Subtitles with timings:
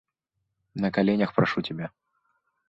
[0.73, 1.91] На коленях прошу тебя!